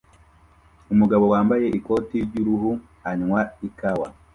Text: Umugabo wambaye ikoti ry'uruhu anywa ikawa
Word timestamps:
Umugabo 0.93 1.25
wambaye 1.33 1.65
ikoti 1.77 2.17
ry'uruhu 2.27 2.71
anywa 3.09 3.41
ikawa 3.67 4.07